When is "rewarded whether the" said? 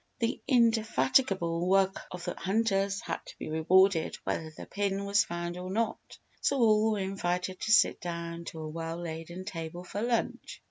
3.51-4.65